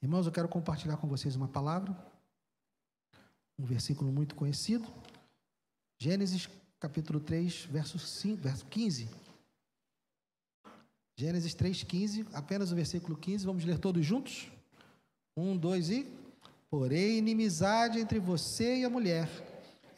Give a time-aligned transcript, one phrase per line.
[0.00, 1.96] Irmãos, eu quero compartilhar com vocês uma palavra,
[3.58, 4.86] um versículo muito conhecido.
[5.98, 9.08] Gênesis capítulo 3, verso, 5, verso 15.
[11.16, 14.48] Gênesis 3, 15, apenas o versículo 15, vamos ler todos juntos?
[15.36, 16.06] Um, dois e.
[16.70, 19.28] Porém, inimizade entre você e a mulher,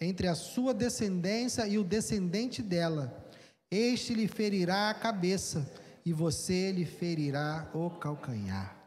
[0.00, 3.22] entre a sua descendência e o descendente dela.
[3.70, 5.70] Este lhe ferirá a cabeça,
[6.06, 8.79] e você lhe ferirá o calcanhar.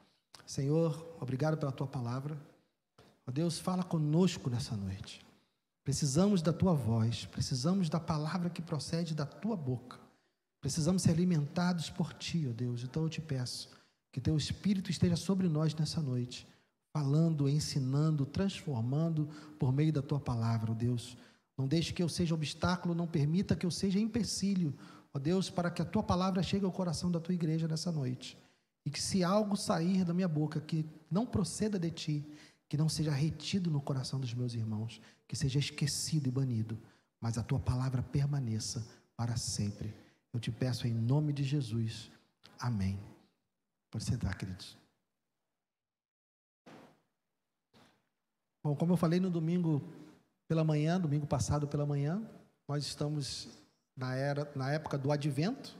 [0.45, 2.37] Senhor, obrigado pela tua palavra.
[3.25, 5.25] Ó Deus, fala conosco nessa noite.
[5.83, 9.99] Precisamos da tua voz, precisamos da palavra que procede da tua boca.
[10.61, 12.83] Precisamos ser alimentados por ti, ó Deus.
[12.83, 13.69] Então eu te peço
[14.11, 16.47] que teu Espírito esteja sobre nós nessa noite,
[16.93, 19.27] falando, ensinando, transformando
[19.59, 21.17] por meio da tua palavra, ó Deus.
[21.57, 24.73] Não deixe que eu seja obstáculo, não permita que eu seja empecilho,
[25.13, 28.37] ó Deus, para que a tua palavra chegue ao coração da tua igreja nessa noite.
[28.85, 32.25] E que se algo sair da minha boca que não proceda de ti,
[32.67, 36.77] que não seja retido no coração dos meus irmãos, que seja esquecido e banido,
[37.19, 39.93] mas a tua palavra permaneça para sempre.
[40.33, 42.11] Eu te peço em nome de Jesus.
[42.59, 42.99] Amém.
[43.91, 44.77] Pode sentar, queridos.
[48.63, 49.81] Bom, como eu falei no domingo
[50.47, 52.21] pela manhã, domingo passado pela manhã,
[52.67, 53.49] nós estamos
[53.95, 55.77] na, era, na época do advento.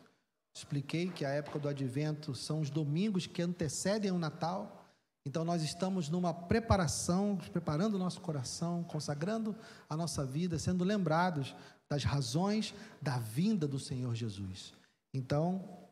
[0.54, 4.86] Expliquei que a época do advento são os domingos que antecedem o Natal.
[5.26, 9.56] Então, nós estamos numa preparação, preparando o nosso coração, consagrando
[9.90, 11.56] a nossa vida, sendo lembrados
[11.90, 14.74] das razões da vinda do Senhor Jesus.
[15.14, 15.84] Então,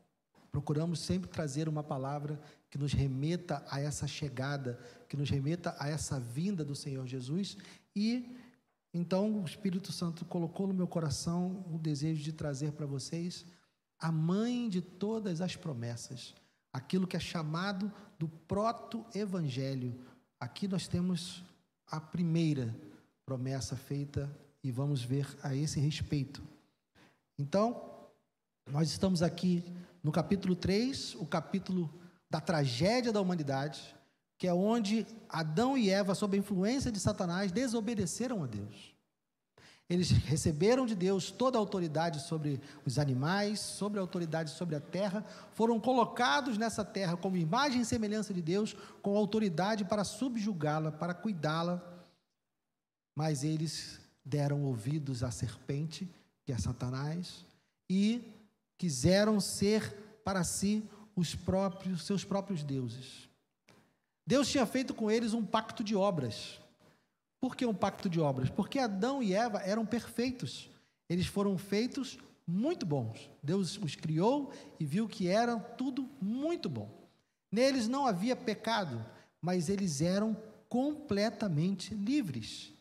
[0.51, 5.89] procuramos sempre trazer uma palavra que nos remeta a essa chegada, que nos remeta a
[5.89, 7.57] essa vinda do Senhor Jesus.
[7.95, 8.37] E
[8.93, 13.45] então o Espírito Santo colocou no meu coração o desejo de trazer para vocês
[14.01, 16.33] a mãe de todas as promessas,
[16.73, 19.95] aquilo que é chamado do proto-evangelho.
[20.39, 21.43] Aqui nós temos
[21.85, 22.75] a primeira
[23.23, 24.29] promessa feita
[24.63, 26.41] e vamos ver a esse respeito.
[27.37, 28.09] Então,
[28.69, 29.63] nós estamos aqui
[30.03, 31.93] no capítulo 3, o capítulo
[32.27, 33.95] da tragédia da humanidade,
[34.37, 38.90] que é onde Adão e Eva, sob a influência de Satanás, desobedeceram a Deus.
[39.91, 44.79] Eles receberam de Deus toda a autoridade sobre os animais, sobre a autoridade sobre a
[44.79, 45.21] terra,
[45.51, 51.13] foram colocados nessa terra como imagem e semelhança de Deus, com autoridade para subjugá-la, para
[51.13, 51.83] cuidá-la.
[53.13, 56.09] Mas eles deram ouvidos à serpente,
[56.45, 57.45] que é Satanás,
[57.89, 58.23] e
[58.77, 63.27] quiseram ser para si os próprios seus próprios deuses.
[64.25, 66.61] Deus tinha feito com eles um pacto de obras.
[67.41, 68.49] Por que um pacto de obras?
[68.49, 70.69] Porque Adão e Eva eram perfeitos.
[71.09, 73.29] Eles foram feitos muito bons.
[73.41, 76.89] Deus os criou e viu que eram tudo muito bom.
[77.51, 79.03] Neles não havia pecado,
[79.41, 80.37] mas eles eram
[80.69, 82.71] completamente livres.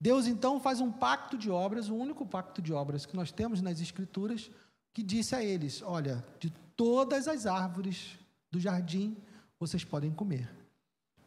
[0.00, 3.62] Deus então faz um pacto de obras, o único pacto de obras que nós temos
[3.62, 4.50] nas Escrituras,
[4.92, 8.18] que disse a eles: Olha, de todas as árvores
[8.50, 9.16] do jardim
[9.58, 10.48] vocês podem comer,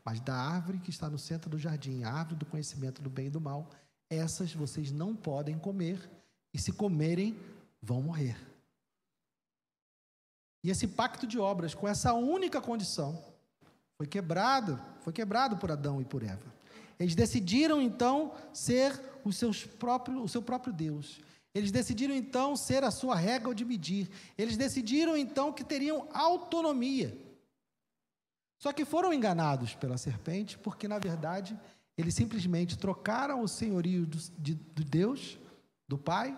[0.10, 3.28] mas da árvore que está no centro do jardim, a árvore do conhecimento do bem
[3.28, 3.70] e do mal,
[4.10, 6.10] essas vocês não podem comer,
[6.52, 7.38] e se comerem,
[7.80, 8.36] vão morrer.
[10.64, 13.24] E esse pacto de obras, com essa única condição,
[14.00, 16.56] foi quebrado, foi quebrado por Adão e por Eva.
[17.00, 21.22] Eles decidiram então ser os seus próprios, o seu próprio Deus.
[21.54, 24.10] Eles decidiram então ser a sua régua de medir.
[24.36, 27.29] Eles decidiram então que teriam autonomia.
[28.60, 31.58] Só que foram enganados pela serpente, porque na verdade
[31.98, 35.40] eles simplesmente trocaram o senhorio de, de Deus,
[35.88, 36.38] do Pai,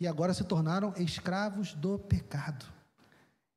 [0.00, 2.66] e agora se tornaram escravos do pecado.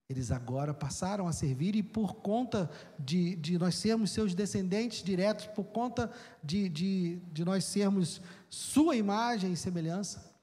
[0.09, 5.47] Eles agora passaram a servir, e por conta de, de nós sermos seus descendentes diretos,
[5.47, 6.11] por conta
[6.43, 10.33] de, de, de nós sermos sua imagem e semelhança,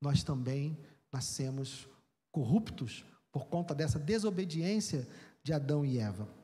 [0.00, 0.78] nós também
[1.12, 1.88] nascemos
[2.30, 5.06] corruptos por conta dessa desobediência
[5.42, 6.43] de Adão e Eva.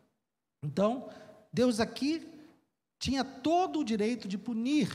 [0.62, 1.09] Então,
[1.53, 2.26] Deus aqui
[2.98, 4.89] tinha todo o direito de punir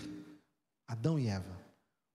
[0.88, 1.56] Adão e Eva.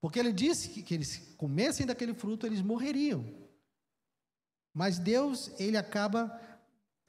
[0.01, 3.25] Porque ele disse que, que eles comessem daquele fruto, eles morreriam.
[4.73, 6.41] Mas Deus, ele acaba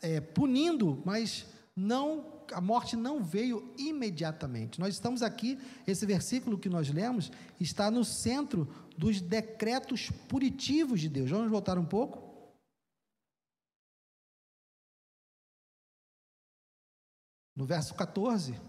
[0.02, 1.46] é, punindo, mas
[1.76, 4.80] não, a morte não veio imediatamente.
[4.80, 8.68] Nós estamos aqui, esse versículo que nós lemos, está no centro
[8.98, 11.30] dos decretos punitivos de Deus.
[11.30, 12.31] Vamos voltar um pouco?
[17.62, 18.60] No verso 14,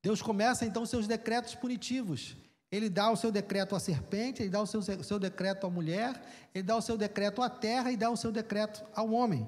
[0.00, 2.36] Deus começa então seus decretos punitivos.
[2.70, 6.22] Ele dá o seu decreto à serpente, ele dá o seu, seu decreto à mulher,
[6.54, 9.44] ele dá o seu decreto à terra e dá o seu decreto ao homem.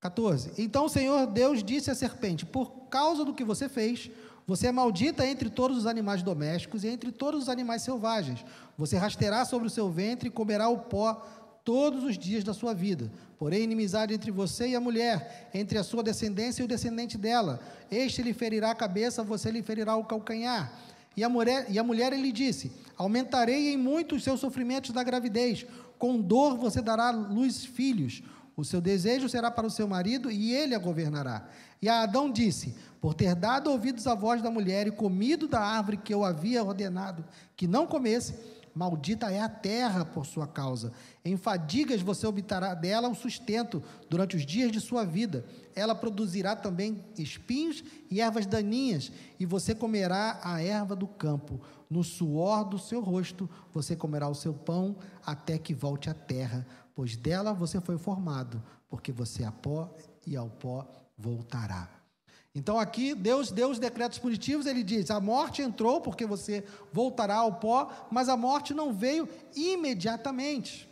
[0.00, 0.60] 14.
[0.60, 4.10] Então o Senhor Deus disse à serpente: Por causa do que você fez,
[4.44, 8.44] você é maldita entre todos os animais domésticos e entre todos os animais selvagens.
[8.76, 11.24] Você rasteirá sobre o seu ventre e comerá o pó
[11.66, 13.10] todos os dias da sua vida.
[13.36, 17.60] Porém, inimizade entre você e a mulher, entre a sua descendência e o descendente dela.
[17.90, 20.72] Este lhe ferirá a cabeça, você lhe ferirá o calcanhar.
[21.16, 25.02] E a mulher, e a mulher lhe disse: Aumentarei em muito os seus sofrimentos da
[25.02, 25.66] gravidez.
[25.98, 28.22] Com dor você dará luz filhos.
[28.56, 31.48] O seu desejo será para o seu marido e ele a governará.
[31.82, 35.60] E a Adão disse: Por ter dado ouvidos à voz da mulher e comido da
[35.60, 37.24] árvore que eu havia ordenado
[37.56, 38.34] que não comesse,
[38.76, 40.92] maldita é a terra por sua causa.
[41.24, 45.46] Em fadigas você obterá dela o sustento durante os dias de sua vida.
[45.74, 51.58] Ela produzirá também espinhos e ervas daninhas, e você comerá a erva do campo.
[51.88, 56.66] No suor do seu rosto você comerá o seu pão até que volte à terra,
[56.94, 59.90] pois dela você foi formado, porque você é pó
[60.26, 60.86] e ao pó
[61.16, 61.95] voltará.
[62.56, 67.36] Então aqui Deus deu os decretos punitivos, ele diz: a morte entrou porque você voltará
[67.36, 70.88] ao pó, mas a morte não veio imediatamente.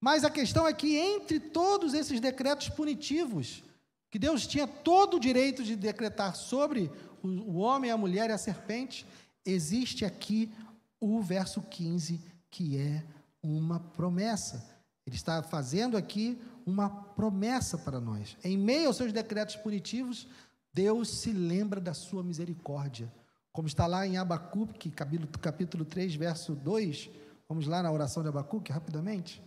[0.00, 3.62] Mas a questão é que entre todos esses decretos punitivos,
[4.10, 6.90] que Deus tinha todo o direito de decretar sobre
[7.22, 9.06] o homem, a mulher e a serpente,
[9.44, 10.52] existe aqui
[10.98, 12.20] o verso 15,
[12.50, 13.04] que é
[13.40, 14.68] uma promessa.
[15.06, 16.36] Ele está fazendo aqui
[16.66, 18.36] uma promessa para nós.
[18.42, 20.26] Em meio aos seus decretos punitivos,
[20.76, 23.10] Deus se lembra da sua misericórdia.
[23.50, 27.08] Como está lá em Abacuque, capítulo, capítulo 3, verso 2.
[27.48, 29.42] Vamos lá na oração de Abacuque, rapidamente.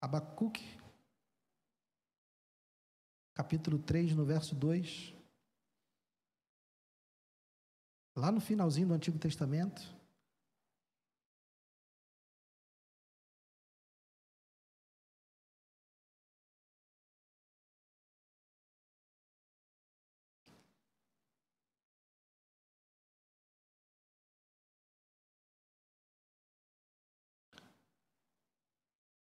[0.00, 0.76] Abacuque,
[3.32, 5.14] capítulo 3, no verso 2.
[8.16, 9.99] Lá no finalzinho do Antigo Testamento.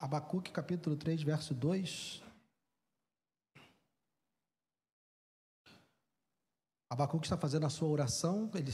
[0.03, 2.21] Abacuque capítulo 3, verso 2.
[6.89, 8.73] Abacuque está fazendo a sua oração, ele,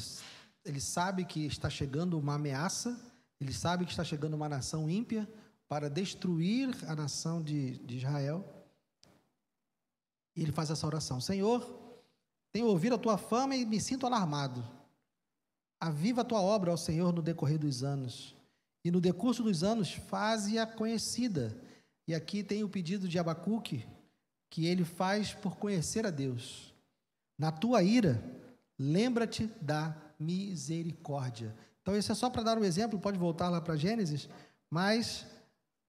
[0.65, 2.99] ele sabe que está chegando uma ameaça,
[3.39, 5.31] ele sabe que está chegando uma nação ímpia
[5.67, 8.43] para destruir a nação de, de Israel.
[10.35, 11.61] E ele faz essa oração: Senhor,
[12.51, 14.67] tenho ouvido a tua fama e me sinto alarmado.
[15.79, 18.38] Aviva a tua obra, ó Senhor, no decorrer dos anos
[18.83, 21.55] e no decurso dos anos faze-a conhecida.
[22.07, 23.85] E aqui tem o pedido de Abacuque,
[24.49, 26.73] que ele faz por conhecer a Deus.
[27.37, 28.23] Na tua ira,
[28.77, 31.55] lembra-te da misericórdia.
[31.81, 34.27] Então, isso é só para dar um exemplo, pode voltar lá para Gênesis,
[34.69, 35.25] mas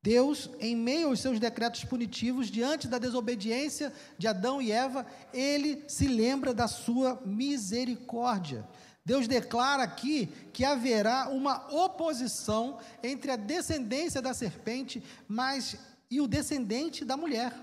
[0.02, 5.84] Deus, em meio aos seus decretos punitivos, diante da desobediência de Adão e Eva, ele
[5.88, 8.66] se lembra da sua misericórdia.
[9.04, 15.76] Deus declara aqui que haverá uma oposição entre a descendência da serpente mas,
[16.10, 17.54] e o descendente da mulher.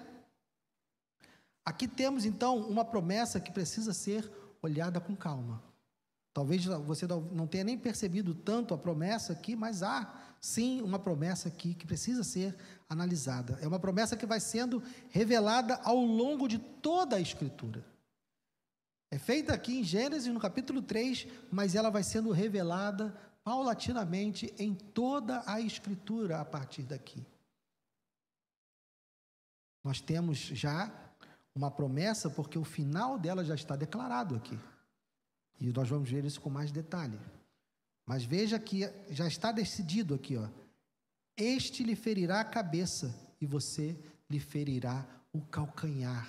[1.63, 4.29] Aqui temos então uma promessa que precisa ser
[4.61, 5.61] olhada com calma.
[6.33, 11.47] Talvez você não tenha nem percebido tanto a promessa aqui, mas há sim uma promessa
[11.47, 12.55] aqui que precisa ser
[12.87, 13.57] analisada.
[13.61, 17.83] É uma promessa que vai sendo revelada ao longo de toda a Escritura.
[19.09, 24.75] É feita aqui em Gênesis, no capítulo 3, mas ela vai sendo revelada paulatinamente em
[24.75, 27.25] toda a Escritura a partir daqui.
[29.83, 30.91] Nós temos já
[31.55, 34.59] uma promessa, porque o final dela já está declarado aqui.
[35.59, 37.17] E nós vamos ver isso com mais detalhe.
[38.05, 40.47] Mas veja que já está decidido aqui, ó.
[41.37, 43.97] Este lhe ferirá a cabeça e você
[44.29, 46.27] lhe ferirá o calcanhar.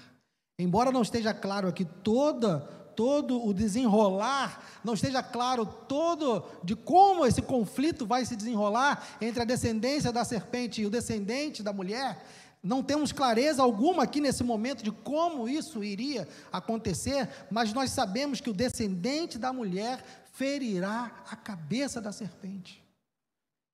[0.59, 7.25] Embora não esteja claro aqui toda todo o desenrolar, não esteja claro todo de como
[7.25, 12.21] esse conflito vai se desenrolar entre a descendência da serpente e o descendente da mulher,
[12.61, 18.41] não temos clareza alguma aqui nesse momento de como isso iria acontecer, mas nós sabemos
[18.41, 22.83] que o descendente da mulher ferirá a cabeça da serpente.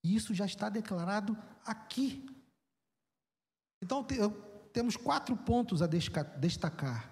[0.04, 2.26] Isso já está declarado aqui.
[3.82, 4.06] Então,
[4.74, 7.08] temos quatro pontos a destacar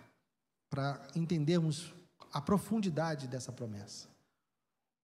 [0.68, 1.94] para entendermos
[2.32, 4.08] a profundidade dessa promessa.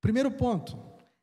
[0.01, 0.77] Primeiro ponto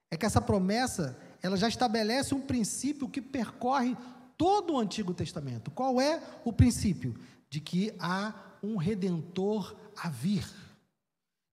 [0.10, 3.98] é que essa promessa ela já estabelece um princípio que percorre
[4.38, 5.70] todo o Antigo Testamento.
[5.72, 7.20] Qual é o princípio?
[7.50, 10.48] De que há um redentor a vir,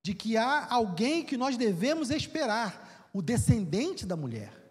[0.04, 4.61] de que há alguém que nós devemos esperar, o descendente da mulher.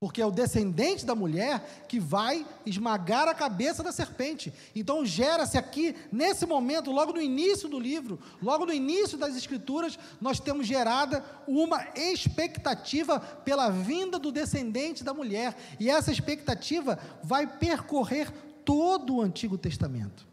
[0.00, 4.52] Porque é o descendente da mulher que vai esmagar a cabeça da serpente.
[4.74, 9.98] Então gera-se aqui, nesse momento, logo no início do livro, logo no início das escrituras,
[10.20, 15.56] nós temos gerada uma expectativa pela vinda do descendente da mulher.
[15.80, 18.30] E essa expectativa vai percorrer
[18.64, 20.28] todo o Antigo Testamento.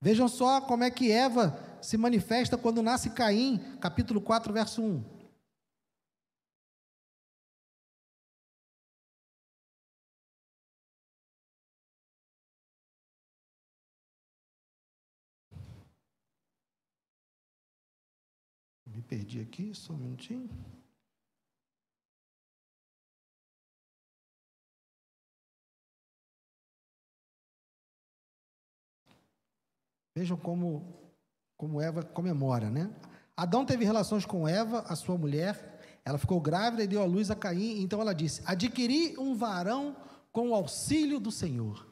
[0.00, 5.21] Vejam só como é que Eva se manifesta quando nasce Caim, capítulo 4, verso 1.
[18.94, 20.48] Me perdi aqui, só um minutinho.
[30.14, 30.94] Vejam como,
[31.56, 32.94] como Eva comemora, né?
[33.34, 37.30] Adão teve relações com Eva, a sua mulher, ela ficou grávida e deu à luz
[37.30, 39.96] a Caim, então ela disse: Adquiri um varão
[40.30, 41.91] com o auxílio do Senhor.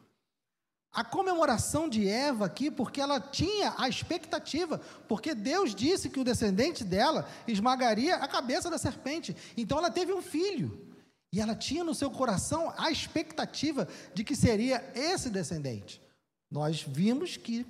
[0.93, 6.23] A comemoração de Eva aqui, porque ela tinha a expectativa, porque Deus disse que o
[6.23, 9.35] descendente dela esmagaria a cabeça da serpente.
[9.55, 10.87] Então ela teve um filho.
[11.33, 16.01] E ela tinha no seu coração a expectativa de que seria esse descendente.
[16.49, 17.65] Nós vimos que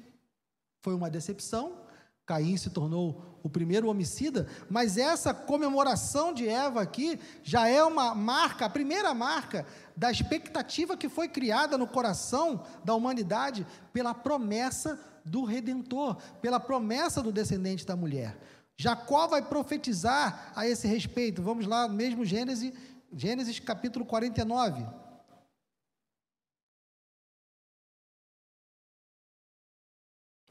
[0.81, 1.77] foi uma decepção,
[2.25, 8.13] Caim se tornou o primeiro homicida, mas essa comemoração de Eva aqui já é uma
[8.13, 14.99] marca, a primeira marca da expectativa que foi criada no coração da humanidade pela promessa
[15.25, 18.37] do redentor, pela promessa do descendente da mulher.
[18.77, 21.41] Jacó vai profetizar a esse respeito.
[21.41, 22.73] Vamos lá, mesmo Gênesis,
[23.13, 24.83] Gênesis capítulo 49.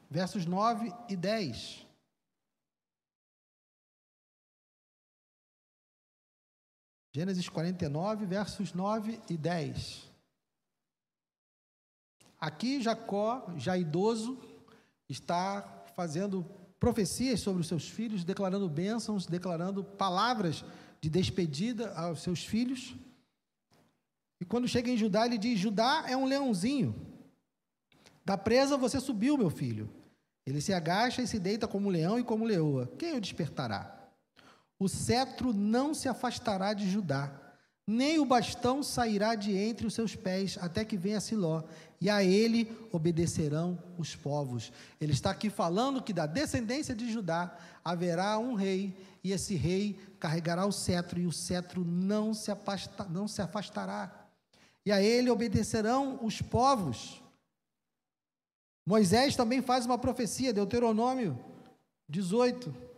[0.09, 1.90] Versos 9 e 10.
[7.13, 10.09] Gênesis 49, versos 9 e 10.
[12.41, 14.39] Aqui Jacó, já idoso,
[15.09, 16.47] está fazendo
[16.79, 20.65] profecias sobre os seus filhos, declarando bênçãos, declarando palavras
[21.01, 22.95] de despedida aos seus filhos.
[24.41, 26.95] E quando chega em Judá, ele diz: Judá é um leãozinho.
[28.25, 29.91] Da presa você subiu, meu filho.
[30.47, 32.87] Ele se agacha e se deita como leão e como leoa.
[32.97, 34.00] Quem o despertará?
[34.81, 37.31] O cetro não se afastará de Judá,
[37.87, 41.65] nem o bastão sairá de entre os seus pés, até que venha Siló,
[42.01, 44.73] e a ele obedecerão os povos.
[44.99, 49.99] Ele está aqui falando que da descendência de Judá haverá um rei, e esse rei
[50.19, 54.29] carregará o cetro, e o cetro não se, afasta, não se afastará.
[54.87, 57.23] E a ele obedecerão os povos.
[58.87, 61.39] Moisés também faz uma profecia, Deuteronômio
[62.09, 62.90] 18.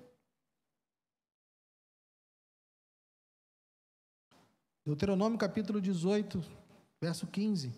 [4.84, 6.42] Deuteronômio capítulo 18,
[7.00, 7.72] verso 15.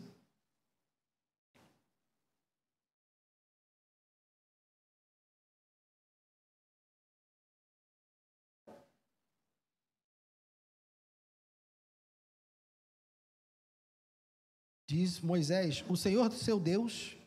[14.86, 17.18] Diz Moisés: O Senhor seu Deus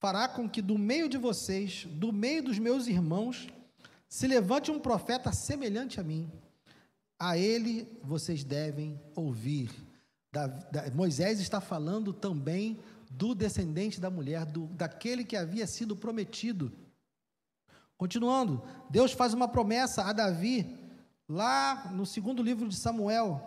[0.00, 3.48] fará com que do meio de vocês, do meio dos meus irmãos,
[4.08, 6.30] se levante um profeta semelhante a mim
[7.18, 9.70] a ele vocês devem ouvir.
[10.32, 12.78] Da, da, Moisés está falando também
[13.10, 16.72] do descendente da mulher, do, daquele que havia sido prometido.
[17.96, 20.78] Continuando, Deus faz uma promessa a Davi,
[21.28, 23.42] lá no segundo livro de Samuel.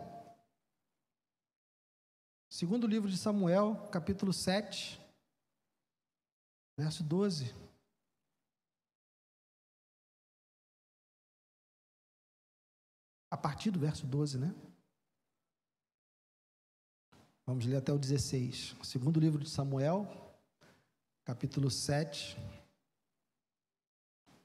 [2.50, 5.00] Segundo livro de Samuel, capítulo 7,
[6.78, 7.54] verso 12.
[13.32, 14.54] A partir do verso 12, né?
[17.46, 18.76] Vamos ler até o 16.
[18.84, 20.06] Segundo livro de Samuel,
[21.24, 22.38] capítulo 7,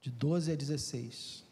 [0.00, 1.44] de 12 a 16.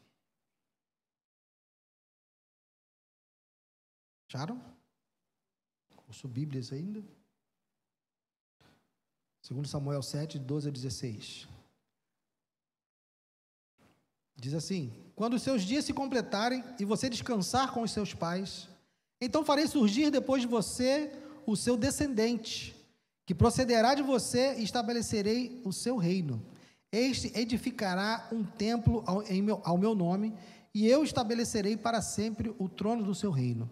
[4.28, 4.62] Acharam?
[6.06, 7.04] Curso Bíblias ainda?
[9.42, 11.48] Segundo Samuel 7, de 12 a 16.
[14.36, 18.68] Diz assim: Quando os seus dias se completarem e você descansar com os seus pais,
[19.20, 21.10] então farei surgir depois de você
[21.46, 22.74] o seu descendente,
[23.26, 26.42] que procederá de você e estabelecerei o seu reino.
[26.90, 30.34] Este edificará um templo ao, meu, ao meu nome,
[30.74, 33.70] e eu estabelecerei para sempre o trono do seu reino.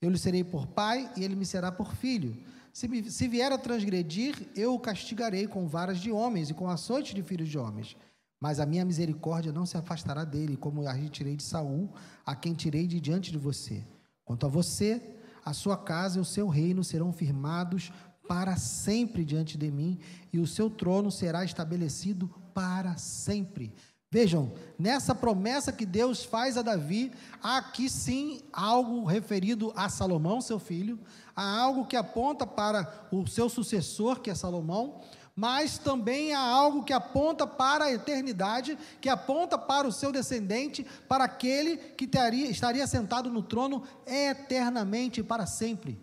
[0.00, 2.36] Eu lhe serei por pai e ele me será por filho.
[2.72, 6.68] Se, me, se vier a transgredir, eu o castigarei com varas de homens e com
[6.68, 7.96] açoites de filhos de homens.
[8.42, 11.94] Mas a minha misericórdia não se afastará dele, como a retirei de Saul,
[12.26, 13.84] a quem tirei de diante de você.
[14.24, 15.00] Quanto a você,
[15.44, 17.92] a sua casa e o seu reino serão firmados
[18.26, 20.00] para sempre diante de mim,
[20.32, 23.72] e o seu trono será estabelecido para sempre.
[24.12, 27.10] Vejam, nessa promessa que Deus faz a Davi,
[27.42, 31.00] há aqui sim algo referido a Salomão, seu filho,
[31.34, 35.00] há algo que aponta para o seu sucessor, que é Salomão,
[35.34, 40.86] mas também há algo que aponta para a eternidade, que aponta para o seu descendente,
[41.08, 45.98] para aquele que teria, estaria sentado no trono eternamente para sempre.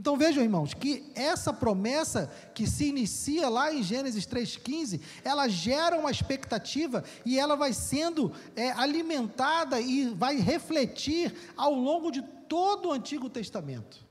[0.00, 5.98] Então vejam, irmãos, que essa promessa que se inicia lá em Gênesis 3,15, ela gera
[5.98, 12.88] uma expectativa e ela vai sendo é, alimentada e vai refletir ao longo de todo
[12.88, 14.02] o Antigo Testamento.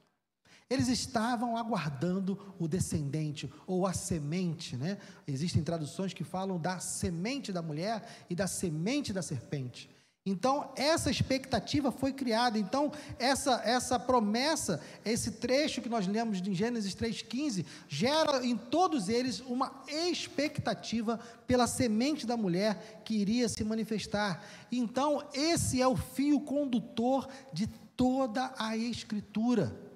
[0.70, 5.00] Eles estavam aguardando o descendente ou a semente, né?
[5.26, 9.90] Existem traduções que falam da semente da mulher e da semente da serpente.
[10.26, 12.60] Então, essa expectativa foi criada.
[12.60, 19.08] Então, essa, essa promessa, esse trecho que nós lemos em Gênesis 3,15, gera em todos
[19.10, 24.44] eles uma expectativa pela semente da mulher que iria se manifestar.
[24.72, 29.89] Então, esse é o fio condutor de toda a Escritura.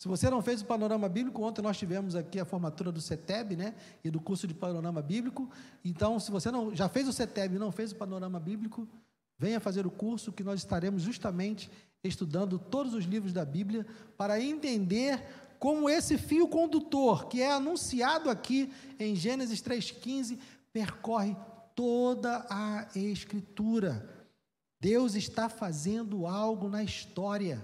[0.00, 3.54] Se você não fez o panorama bíblico, ontem nós tivemos aqui a formatura do CETEB,
[3.54, 3.74] né?
[4.02, 5.50] E do curso de panorama bíblico.
[5.84, 8.88] Então, se você não já fez o CETEB e não fez o panorama bíblico,
[9.38, 11.70] venha fazer o curso que nós estaremos justamente
[12.02, 15.22] estudando todos os livros da Bíblia para entender
[15.58, 20.38] como esse fio condutor que é anunciado aqui em Gênesis 3,15
[20.72, 21.36] percorre
[21.74, 24.08] toda a Escritura.
[24.80, 27.62] Deus está fazendo algo na história.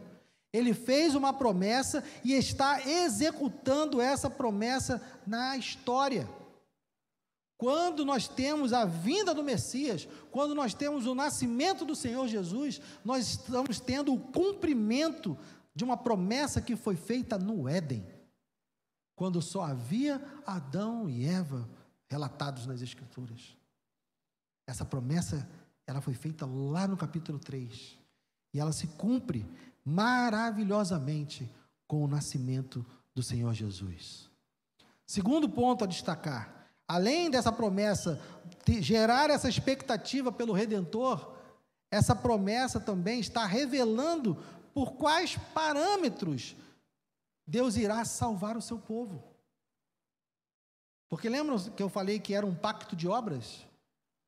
[0.53, 6.29] Ele fez uma promessa e está executando essa promessa na história.
[7.59, 12.81] Quando nós temos a vinda do Messias, quando nós temos o nascimento do Senhor Jesus,
[13.05, 15.39] nós estamos tendo o cumprimento
[15.75, 18.07] de uma promessa que foi feita no Éden,
[19.15, 21.69] quando só havia Adão e Eva
[22.09, 23.57] relatados nas Escrituras.
[24.67, 25.49] Essa promessa,
[25.87, 27.99] ela foi feita lá no capítulo 3,
[28.53, 29.47] e ela se cumpre
[29.87, 31.49] maravilhosamente
[31.87, 34.29] com o nascimento do Senhor Jesus.
[35.07, 38.21] Segundo ponto a destacar: além dessa promessa
[38.65, 41.37] de gerar essa expectativa pelo Redentor,
[41.89, 44.37] essa promessa também está revelando
[44.75, 46.57] por quais parâmetros
[47.47, 49.23] Deus irá salvar o seu povo.
[51.09, 53.65] Porque lembram que eu falei que era um pacto de obras?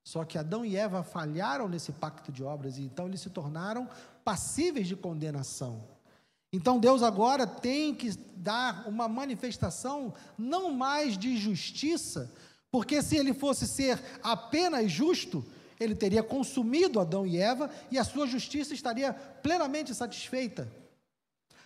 [0.05, 3.91] Só que Adão e Eva falharam nesse pacto de obras e então eles se tornaram
[4.29, 5.89] passíveis de condenação.
[6.53, 12.31] Então Deus agora tem que dar uma manifestação não mais de justiça,
[12.71, 15.43] porque se ele fosse ser apenas justo,
[15.81, 20.71] ele teria consumido Adão e Eva e a sua justiça estaria plenamente satisfeita.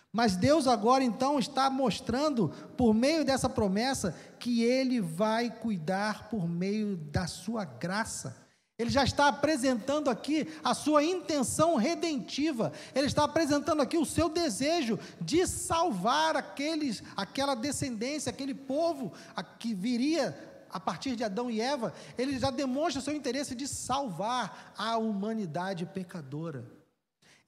[0.09, 2.47] Mas Deus agora então está mostrando,
[2.77, 8.42] por meio dessa promessa, que Ele vai cuidar por meio da sua graça.
[8.77, 12.73] Ele já está apresentando aqui a sua intenção redentiva.
[12.95, 19.13] Ele está apresentando aqui o seu desejo de salvar aqueles, aquela descendência, aquele povo
[19.59, 20.37] que viria
[20.69, 21.93] a partir de Adão e Eva.
[22.17, 26.65] Ele já demonstra seu interesse de salvar a humanidade pecadora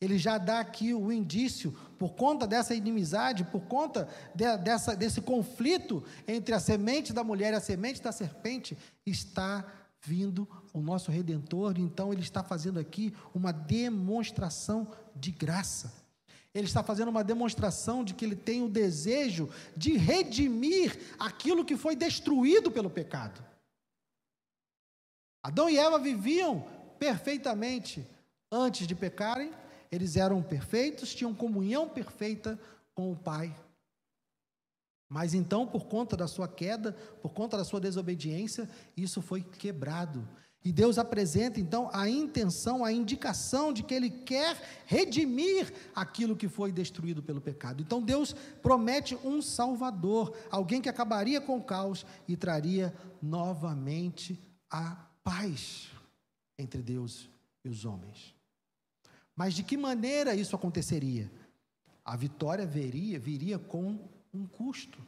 [0.05, 5.21] ele já dá aqui o indício, por conta dessa inimizade, por conta de, dessa, desse
[5.21, 9.65] conflito entre a semente da mulher e a semente da serpente, está
[10.05, 15.93] vindo o nosso redentor, então ele está fazendo aqui uma demonstração de graça.
[16.53, 21.75] Ele está fazendo uma demonstração de que ele tem o desejo de redimir aquilo que
[21.75, 23.43] foi destruído pelo pecado.
[25.43, 26.65] Adão e Eva viviam
[26.97, 28.07] perfeitamente
[28.51, 29.51] antes de pecarem,
[29.91, 32.59] eles eram perfeitos, tinham comunhão perfeita
[32.93, 33.53] com o Pai.
[35.07, 40.27] Mas então, por conta da sua queda, por conta da sua desobediência, isso foi quebrado.
[40.63, 46.47] E Deus apresenta então a intenção, a indicação de que Ele quer redimir aquilo que
[46.47, 47.83] foi destruído pelo pecado.
[47.83, 52.91] Então Deus promete um Salvador, alguém que acabaria com o caos e traria
[53.21, 55.91] novamente a paz
[56.57, 57.29] entre Deus
[57.63, 58.33] e os homens.
[59.35, 61.31] Mas de que maneira isso aconteceria?
[62.03, 63.99] A vitória viria, viria com
[64.35, 65.01] um custo.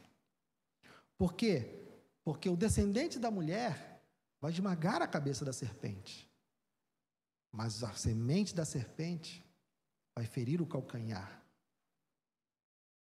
[1.16, 1.84] Por quê?
[2.24, 4.02] Porque o descendente da mulher
[4.40, 6.28] vai esmagar a cabeça da serpente.
[7.50, 9.44] Mas a semente da serpente
[10.14, 11.42] vai ferir o calcanhar.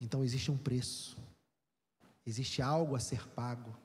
[0.01, 1.17] Então existe um preço.
[2.25, 3.77] Existe algo a ser pago.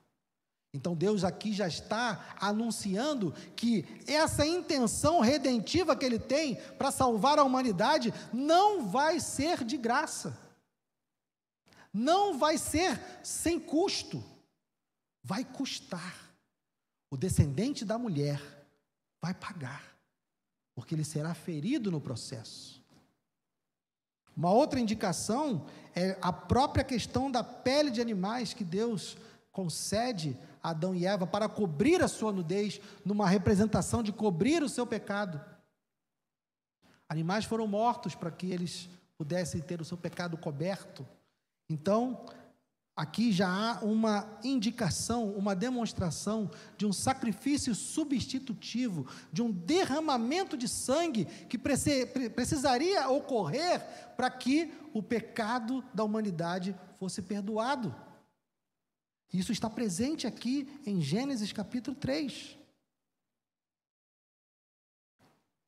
[0.73, 7.37] Então Deus aqui já está anunciando que essa intenção redentiva que ele tem para salvar
[7.39, 10.50] a humanidade não vai ser de graça.
[11.93, 14.23] Não vai ser sem custo.
[15.23, 16.31] Vai custar.
[17.09, 18.41] O descendente da mulher
[19.21, 19.95] vai pagar,
[20.73, 22.81] porque ele será ferido no processo.
[24.35, 29.17] Uma outra indicação é a própria questão da pele de animais que Deus
[29.51, 34.69] concede a Adão e Eva para cobrir a sua nudez, numa representação de cobrir o
[34.69, 35.43] seu pecado.
[37.09, 41.05] Animais foram mortos para que eles pudessem ter o seu pecado coberto.
[41.71, 42.25] Então,
[42.95, 50.67] aqui já há uma indicação, uma demonstração de um sacrifício substitutivo, de um derramamento de
[50.67, 53.81] sangue que precisaria ocorrer
[54.17, 57.95] para que o pecado da humanidade fosse perdoado.
[59.33, 62.57] Isso está presente aqui em Gênesis capítulo 3.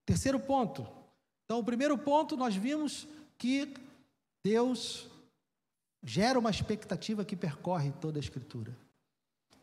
[0.05, 0.85] Terceiro ponto.
[1.45, 3.73] Então, o primeiro ponto, nós vimos que
[4.43, 5.09] Deus
[6.03, 8.77] gera uma expectativa que percorre toda a Escritura.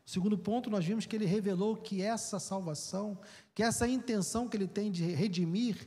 [0.06, 3.20] Segundo ponto, nós vimos que ele revelou que essa salvação,
[3.54, 5.86] que essa intenção que ele tem de redimir,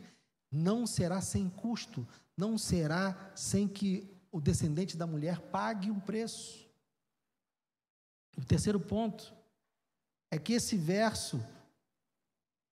[0.52, 6.70] não será sem custo, não será sem que o descendente da mulher pague um preço.
[8.38, 9.34] O terceiro ponto
[10.32, 11.44] é que esse verso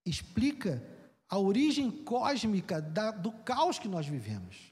[0.05, 0.81] explica
[1.27, 4.70] a origem cósmica da, do caos que nós vivemos.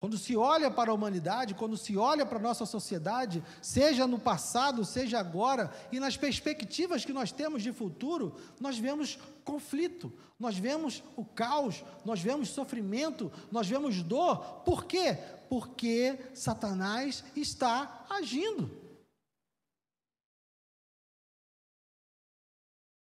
[0.00, 4.18] Quando se olha para a humanidade, quando se olha para a nossa sociedade, seja no
[4.18, 10.56] passado, seja agora, e nas perspectivas que nós temos de futuro, nós vemos conflito, nós
[10.56, 14.36] vemos o caos, nós vemos sofrimento, nós vemos dor.
[14.64, 15.18] Por quê?
[15.48, 18.70] Porque Satanás está agindo.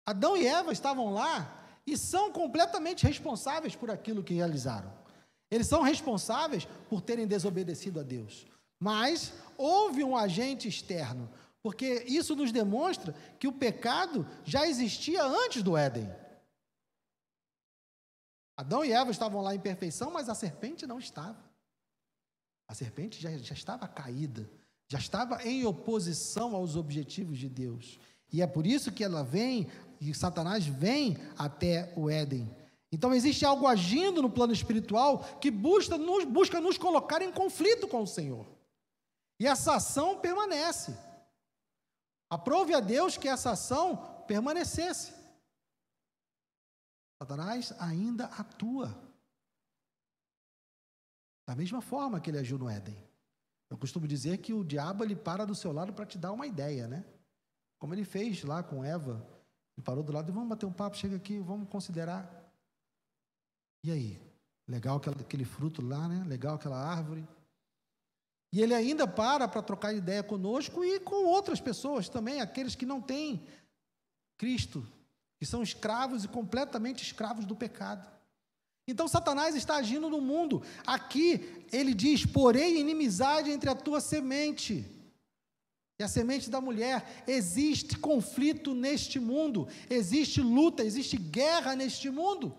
[0.03, 4.96] Adão e Eva estavam lá e são completamente responsáveis por aquilo que realizaram.
[5.49, 8.45] Eles são responsáveis por terem desobedecido a Deus.
[8.79, 11.29] Mas houve um agente externo,
[11.63, 16.10] porque isso nos demonstra que o pecado já existia antes do Éden.
[18.55, 21.38] Adão e Eva estavam lá em perfeição, mas a serpente não estava.
[22.67, 24.49] A serpente já, já estava caída,
[24.88, 27.99] já estava em oposição aos objetivos de Deus.
[28.31, 29.67] E é por isso que ela vem,
[30.01, 32.49] e Satanás vem até o Éden.
[32.91, 37.88] Então existe algo agindo no plano espiritual que busca nos, busca nos colocar em conflito
[37.88, 38.47] com o Senhor.
[39.39, 40.97] E essa ação permanece.
[42.30, 45.13] Aprove a Deus que essa ação permanecesse.
[47.21, 48.95] Satanás ainda atua.
[51.47, 52.97] Da mesma forma que ele agiu no Éden.
[53.69, 56.47] Eu costumo dizer que o diabo ele para do seu lado para te dar uma
[56.47, 57.06] ideia, né?
[57.80, 59.26] Como ele fez lá com Eva.
[59.76, 62.37] Ele parou do lado e vamos bater um papo, chega aqui, vamos considerar.
[63.83, 64.19] E aí?
[64.67, 66.25] Legal aquele fruto lá, né?
[66.27, 67.27] Legal aquela árvore.
[68.51, 72.85] E ele ainda para para trocar ideia conosco e com outras pessoas também, aqueles que
[72.85, 73.45] não têm
[74.37, 74.85] Cristo,
[75.39, 78.09] que são escravos e completamente escravos do pecado.
[78.87, 80.63] Então Satanás está agindo no mundo.
[80.85, 84.85] Aqui ele diz: porém inimizade entre a tua semente
[85.99, 87.25] e a semente da mulher.
[87.27, 92.55] Existe conflito neste mundo, existe luta, existe guerra neste mundo.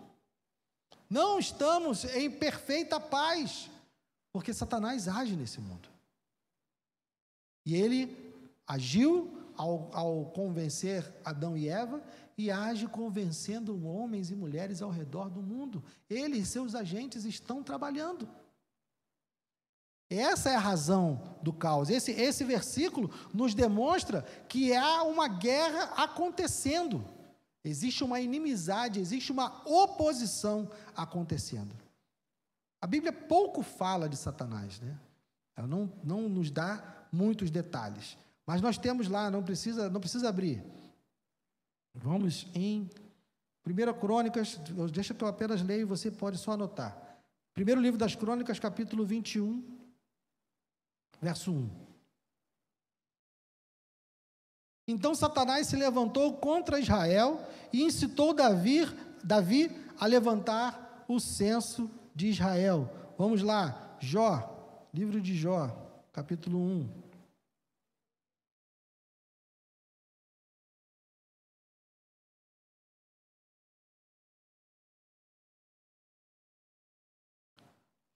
[1.09, 3.71] Não estamos em perfeita paz,
[4.33, 5.88] porque Satanás age nesse mundo.
[7.64, 8.35] E ele
[8.66, 12.03] agiu ao, ao, convencer Adão e Eva
[12.37, 15.83] e age convencendo homens e mulheres ao redor do mundo.
[16.09, 18.29] Ele e seus agentes estão trabalhando.
[20.11, 21.90] Essa é a razão do caos.
[21.90, 27.05] Esse, esse versículo nos demonstra que há uma guerra acontecendo.
[27.68, 31.74] Existe uma inimizade, existe uma oposição acontecendo.
[32.81, 34.98] A Bíblia pouco fala de Satanás, né?
[35.54, 38.16] Ela não, não nos dá muitos detalhes.
[38.46, 40.64] Mas nós temos lá, não precisa, não precisa abrir.
[41.92, 42.88] Vamos em
[43.66, 44.59] 1 Crônicas,
[44.90, 46.96] deixa que eu apenas leio e você pode só anotar.
[47.52, 49.62] Primeiro livro das Crônicas, capítulo 21,
[51.20, 51.88] verso 1.
[54.88, 58.87] Então Satanás se levantou contra Israel e incitou Davi,
[59.22, 59.70] Davi
[60.01, 62.90] a levantar o censo de Israel.
[63.18, 65.68] Vamos lá, Jó, livro de Jó,
[66.11, 66.88] capítulo 1.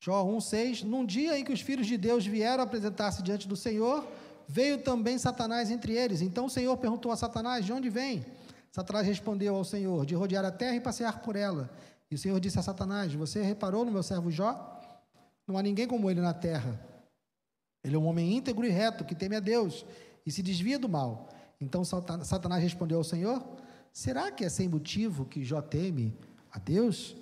[0.01, 4.05] Jó 1,6: Num dia em que os filhos de Deus vieram apresentar-se diante do Senhor,
[4.49, 6.21] veio também Satanás entre eles.
[6.21, 8.25] Então o Senhor perguntou a Satanás: De onde vem?
[8.71, 11.71] Satanás respondeu ao Senhor: De rodear a terra e passear por ela.
[12.11, 14.81] E o Senhor disse a Satanás: Você reparou no meu servo Jó?
[15.47, 16.81] Não há ninguém como ele na terra.
[17.83, 19.85] Ele é um homem íntegro e reto, que teme a Deus
[20.25, 21.29] e se desvia do mal.
[21.61, 23.45] Então Satanás respondeu ao Senhor:
[23.93, 26.17] Será que é sem motivo que Jó teme
[26.51, 27.17] a Deus?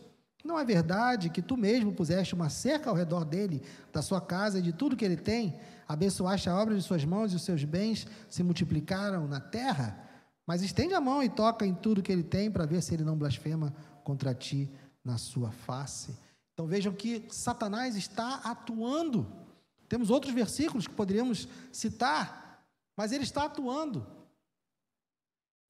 [0.45, 4.59] Não é verdade que tu mesmo puseste uma cerca ao redor dele, da sua casa
[4.59, 5.59] e de tudo que ele tem?
[5.87, 10.09] Abençoaste a obra de suas mãos e os seus bens se multiplicaram na terra?
[10.47, 13.05] Mas estende a mão e toca em tudo que ele tem para ver se ele
[13.05, 14.71] não blasfema contra ti
[15.05, 16.17] na sua face.
[16.55, 19.27] Então vejam que Satanás está atuando.
[19.89, 22.65] Temos outros versículos que poderíamos citar,
[22.97, 24.07] mas ele está atuando.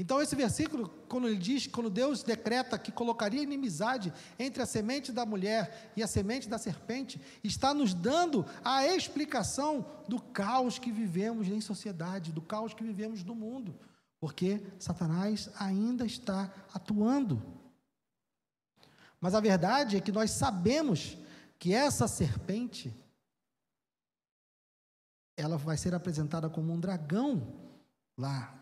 [0.01, 5.13] Então, esse versículo, quando ele diz, quando Deus decreta que colocaria inimizade entre a semente
[5.13, 10.91] da mulher e a semente da serpente, está nos dando a explicação do caos que
[10.91, 13.79] vivemos em sociedade, do caos que vivemos no mundo,
[14.19, 17.43] porque Satanás ainda está atuando.
[19.21, 21.19] Mas a verdade é que nós sabemos
[21.59, 22.91] que essa serpente,
[25.37, 27.47] ela vai ser apresentada como um dragão
[28.17, 28.60] lá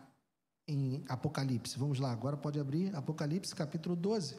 [0.69, 1.77] em Apocalipse.
[1.77, 4.37] Vamos lá, agora pode abrir Apocalipse capítulo 12.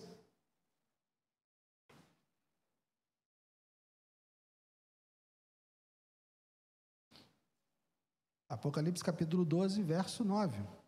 [8.48, 10.79] Apocalipse capítulo 12, verso 9.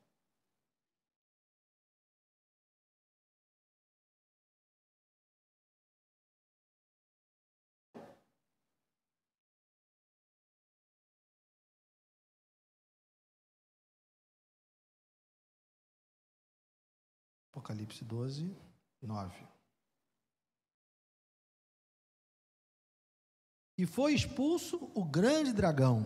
[17.62, 18.50] Apocalipse 12,
[19.00, 19.46] 9.
[23.78, 26.04] E foi expulso o grande dragão,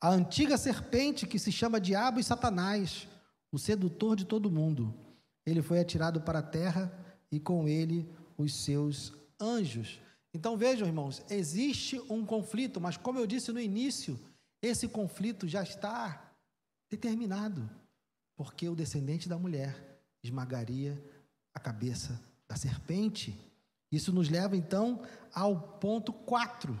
[0.00, 3.08] a antiga serpente que se chama Diabo e Satanás,
[3.50, 4.94] o sedutor de todo mundo.
[5.44, 6.92] Ele foi atirado para a terra
[7.30, 10.00] e com ele os seus anjos.
[10.32, 14.18] Então vejam, irmãos, existe um conflito, mas como eu disse no início,
[14.62, 16.32] esse conflito já está
[16.88, 17.68] determinado,
[18.36, 19.93] porque o descendente da mulher
[20.24, 21.00] esmagaria
[21.52, 23.38] a cabeça da serpente.
[23.92, 26.78] Isso nos leva então ao ponto 4.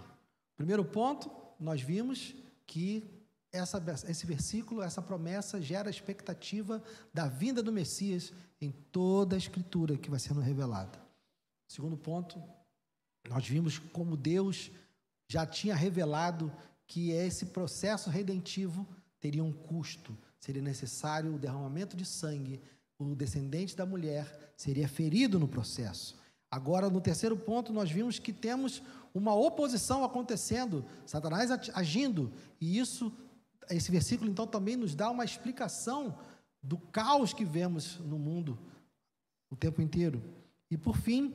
[0.56, 1.30] Primeiro ponto,
[1.60, 2.34] nós vimos
[2.66, 3.08] que
[3.52, 9.38] essa, esse versículo, essa promessa gera a expectativa da vinda do Messias em toda a
[9.38, 10.98] escritura que vai sendo revelada.
[11.68, 12.42] Segundo ponto,
[13.28, 14.70] nós vimos como Deus
[15.28, 16.52] já tinha revelado
[16.86, 18.86] que esse processo redentivo
[19.20, 22.60] teria um custo, seria necessário o derramamento de sangue
[22.98, 26.16] o descendente da mulher seria ferido no processo.
[26.50, 33.12] Agora, no terceiro ponto, nós vimos que temos uma oposição acontecendo, Satanás agindo, e isso,
[33.70, 36.16] esse versículo então também nos dá uma explicação
[36.62, 38.58] do caos que vemos no mundo
[39.50, 40.22] o tempo inteiro.
[40.70, 41.34] E por fim,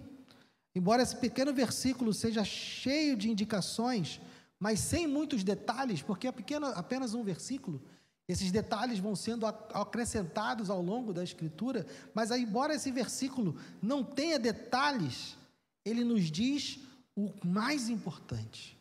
[0.76, 4.20] embora esse pequeno versículo seja cheio de indicações,
[4.60, 7.82] mas sem muitos detalhes, porque é pequeno, apenas um versículo,
[8.30, 14.38] esses detalhes vão sendo acrescentados ao longo da Escritura, mas embora esse versículo não tenha
[14.38, 15.36] detalhes,
[15.84, 16.80] ele nos diz
[17.16, 18.78] o mais importante: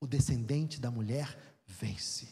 [0.00, 2.28] o descendente da mulher vence.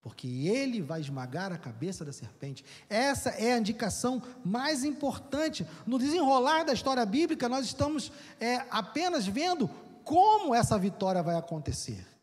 [0.00, 2.64] Porque ele vai esmagar a cabeça da serpente.
[2.88, 5.66] Essa é a indicação mais importante.
[5.86, 9.68] No desenrolar da história bíblica, nós estamos é, apenas vendo
[10.02, 12.15] como essa vitória vai acontecer.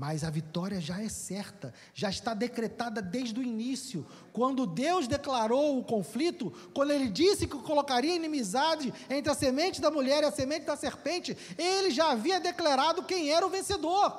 [0.00, 4.06] Mas a vitória já é certa, já está decretada desde o início.
[4.32, 9.90] Quando Deus declarou o conflito, quando ele disse que colocaria inimizade entre a semente da
[9.90, 14.10] mulher e a semente da serpente, ele já havia declarado quem era o vencedor.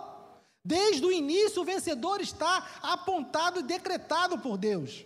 [0.63, 5.03] Desde o início, o vencedor está apontado e decretado por Deus.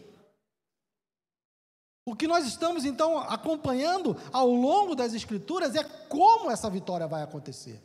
[2.06, 7.24] O que nós estamos então acompanhando ao longo das Escrituras é como essa vitória vai
[7.24, 7.82] acontecer.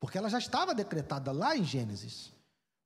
[0.00, 2.32] Porque ela já estava decretada lá em Gênesis.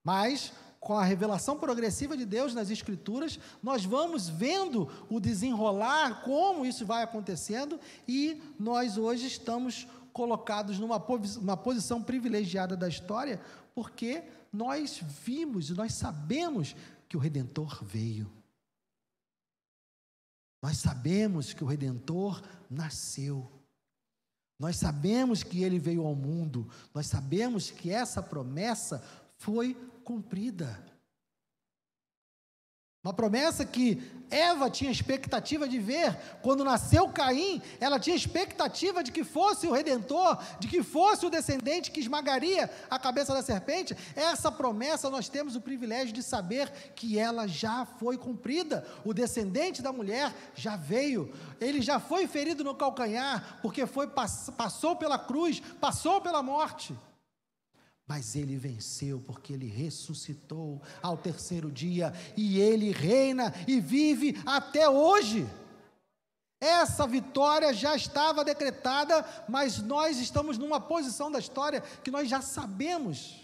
[0.04, 6.66] Mas, com a revelação progressiva de Deus nas Escrituras, nós vamos vendo o desenrolar, como
[6.66, 10.96] isso vai acontecendo, e nós hoje estamos colocados numa
[11.38, 13.40] uma posição privilegiada da história,
[13.74, 16.76] porque nós vimos e nós sabemos
[17.08, 18.30] que o Redentor veio.
[20.62, 23.50] Nós sabemos que o Redentor nasceu.
[24.62, 29.02] Nós sabemos que ele veio ao mundo, nós sabemos que essa promessa
[29.36, 30.80] foi cumprida.
[33.04, 36.16] Uma promessa que Eva tinha expectativa de ver.
[36.40, 41.30] Quando nasceu Caim, ela tinha expectativa de que fosse o redentor, de que fosse o
[41.30, 43.96] descendente que esmagaria a cabeça da serpente.
[44.14, 48.86] Essa promessa nós temos o privilégio de saber que ela já foi cumprida.
[49.04, 51.34] O descendente da mulher já veio.
[51.60, 56.96] Ele já foi ferido no calcanhar, porque foi passou pela cruz, passou pela morte.
[58.06, 64.88] Mas ele venceu porque ele ressuscitou ao terceiro dia e ele reina e vive até
[64.88, 65.46] hoje.
[66.60, 72.40] Essa vitória já estava decretada, mas nós estamos numa posição da história que nós já
[72.40, 73.41] sabemos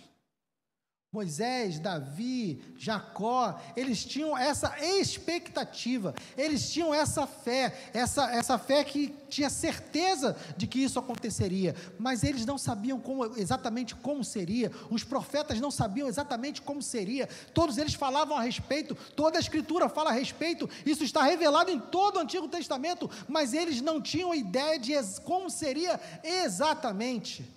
[1.11, 9.09] Moisés, Davi, Jacó, eles tinham essa expectativa, eles tinham essa fé, essa, essa fé que
[9.27, 15.03] tinha certeza de que isso aconteceria, mas eles não sabiam como, exatamente como seria, os
[15.03, 20.11] profetas não sabiam exatamente como seria, todos eles falavam a respeito, toda a escritura fala
[20.11, 24.79] a respeito, isso está revelado em todo o Antigo Testamento, mas eles não tinham ideia
[24.79, 24.93] de
[25.25, 27.49] como seria exatamente,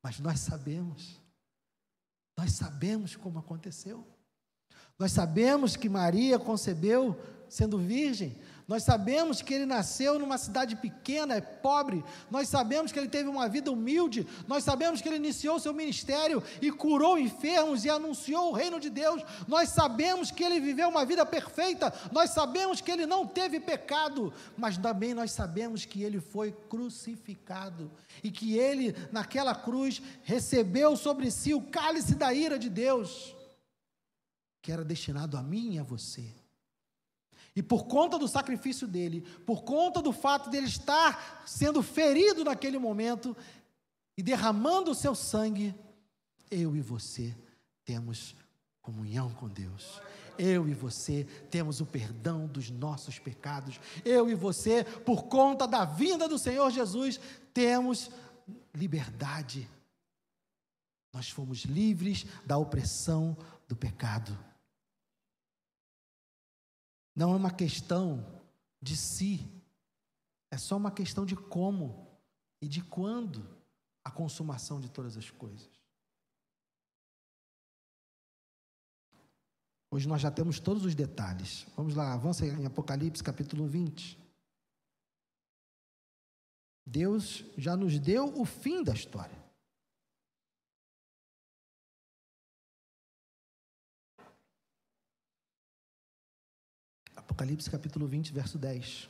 [0.00, 1.27] mas nós sabemos.
[2.38, 4.06] Nós sabemos como aconteceu.
[4.96, 8.36] Nós sabemos que Maria concebeu sendo virgem.
[8.68, 12.04] Nós sabemos que ele nasceu numa cidade pequena, é pobre.
[12.30, 14.26] Nós sabemos que ele teve uma vida humilde.
[14.46, 18.90] Nós sabemos que ele iniciou seu ministério e curou enfermos e anunciou o reino de
[18.90, 19.22] Deus.
[19.46, 21.90] Nós sabemos que ele viveu uma vida perfeita.
[22.12, 24.34] Nós sabemos que ele não teve pecado.
[24.54, 27.90] Mas também nós sabemos que ele foi crucificado
[28.22, 33.34] e que ele, naquela cruz, recebeu sobre si o cálice da ira de Deus,
[34.60, 36.47] que era destinado a mim e a você.
[37.58, 42.78] E por conta do sacrifício dele, por conta do fato dele estar sendo ferido naquele
[42.78, 43.36] momento
[44.16, 45.74] e derramando o seu sangue,
[46.52, 47.36] eu e você
[47.84, 48.36] temos
[48.80, 50.00] comunhão com Deus.
[50.38, 53.80] Eu e você temos o perdão dos nossos pecados.
[54.04, 57.18] Eu e você, por conta da vinda do Senhor Jesus,
[57.52, 58.08] temos
[58.72, 59.68] liberdade.
[61.12, 64.46] Nós fomos livres da opressão do pecado.
[67.18, 68.24] Não é uma questão
[68.80, 69.50] de si,
[70.52, 72.16] é só uma questão de como
[72.60, 73.44] e de quando
[74.04, 75.68] a consumação de todas as coisas.
[79.90, 81.66] Hoje nós já temos todos os detalhes.
[81.76, 84.16] Vamos lá, avança em Apocalipse capítulo 20.
[86.86, 89.37] Deus já nos deu o fim da história.
[97.38, 99.08] Apocalipse capítulo 20, verso 10.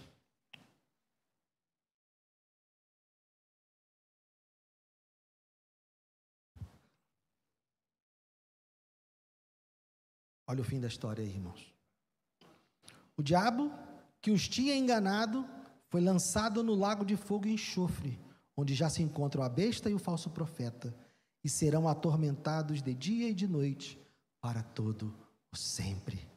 [10.46, 11.72] Olha o fim da história aí, irmãos.
[13.16, 13.72] O diabo
[14.20, 15.48] que os tinha enganado
[15.88, 18.20] foi lançado no lago de fogo e enxofre,
[18.54, 20.94] onde já se encontram a besta e o falso profeta,
[21.42, 23.98] e serão atormentados de dia e de noite
[24.38, 25.16] para todo
[25.50, 26.27] o sempre.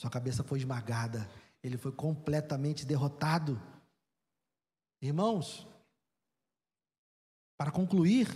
[0.00, 1.30] Sua cabeça foi esmagada,
[1.62, 3.60] ele foi completamente derrotado.
[4.98, 5.68] Irmãos,
[7.54, 8.26] para concluir,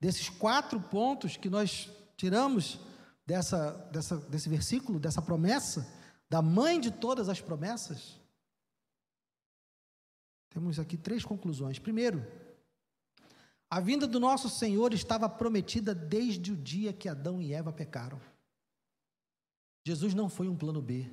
[0.00, 2.80] desses quatro pontos que nós tiramos
[3.24, 5.86] dessa, dessa, desse versículo, dessa promessa,
[6.28, 8.20] da mãe de todas as promessas,
[10.50, 11.78] temos aqui três conclusões.
[11.78, 12.26] Primeiro,
[13.70, 18.20] a vinda do nosso Senhor estava prometida desde o dia que Adão e Eva pecaram.
[19.84, 21.10] Jesus não foi um plano B.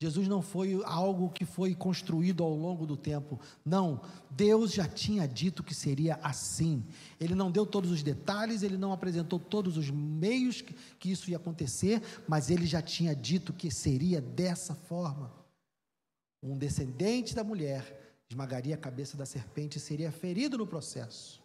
[0.00, 3.40] Jesus não foi algo que foi construído ao longo do tempo.
[3.64, 4.00] Não,
[4.30, 6.84] Deus já tinha dito que seria assim.
[7.18, 11.30] Ele não deu todos os detalhes, ele não apresentou todos os meios que, que isso
[11.30, 15.32] ia acontecer, mas ele já tinha dito que seria dessa forma.
[16.40, 21.42] Um descendente da mulher esmagaria a cabeça da serpente e seria ferido no processo.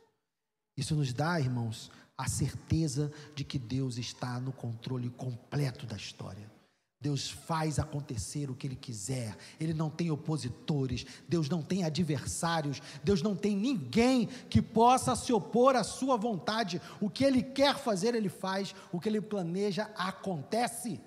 [0.78, 6.52] Isso nos dá, irmãos, a certeza de que Deus está no controle completo da história.
[7.04, 12.82] Deus faz acontecer o que Ele quiser, Ele não tem opositores, Deus não tem adversários,
[13.04, 16.82] Deus não tem ninguém que possa se opor à Sua vontade.
[17.02, 21.02] O que Ele quer fazer, Ele faz, o que Ele planeja, acontece.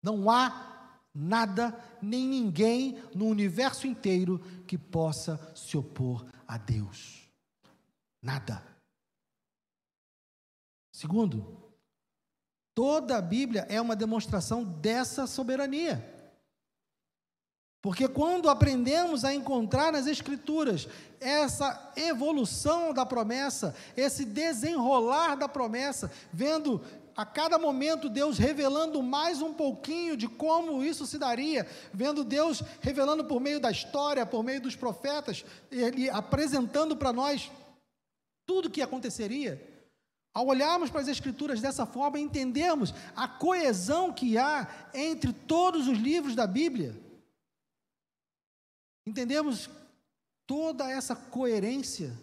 [0.00, 7.28] Não há nada, nem ninguém no universo inteiro que possa se opor a Deus.
[8.22, 8.64] Nada.
[10.92, 11.63] Segundo,
[12.74, 16.12] Toda a Bíblia é uma demonstração dessa soberania.
[17.80, 20.88] Porque quando aprendemos a encontrar nas Escrituras
[21.20, 26.80] essa evolução da promessa, esse desenrolar da promessa, vendo
[27.14, 32.62] a cada momento Deus revelando mais um pouquinho de como isso se daria, vendo Deus
[32.80, 37.52] revelando por meio da história, por meio dos profetas, ele apresentando para nós
[38.46, 39.73] tudo o que aconteceria.
[40.34, 45.96] Ao olharmos para as Escrituras dessa forma, entendermos a coesão que há entre todos os
[45.96, 47.00] livros da Bíblia.
[49.06, 49.70] Entendemos
[50.44, 52.18] toda essa coerência.